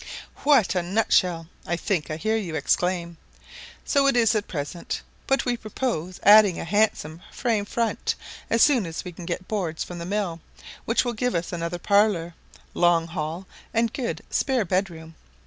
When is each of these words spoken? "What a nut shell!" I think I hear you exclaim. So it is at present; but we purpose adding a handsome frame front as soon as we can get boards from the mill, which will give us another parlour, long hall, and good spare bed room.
"What 0.37 0.73
a 0.73 0.81
nut 0.81 1.13
shell!" 1.13 1.47
I 1.67 1.75
think 1.75 2.09
I 2.09 2.15
hear 2.17 2.35
you 2.35 2.55
exclaim. 2.55 3.17
So 3.85 4.07
it 4.07 4.15
is 4.17 4.33
at 4.33 4.47
present; 4.47 5.03
but 5.27 5.45
we 5.45 5.55
purpose 5.55 6.19
adding 6.23 6.59
a 6.59 6.63
handsome 6.63 7.21
frame 7.31 7.65
front 7.65 8.15
as 8.49 8.63
soon 8.63 8.87
as 8.87 9.03
we 9.03 9.11
can 9.11 9.25
get 9.27 9.47
boards 9.47 9.83
from 9.83 9.99
the 9.99 10.05
mill, 10.07 10.39
which 10.85 11.05
will 11.05 11.13
give 11.13 11.35
us 11.35 11.53
another 11.53 11.77
parlour, 11.77 12.33
long 12.73 13.09
hall, 13.09 13.45
and 13.75 13.93
good 13.93 14.23
spare 14.31 14.65
bed 14.65 14.89
room. 14.89 15.13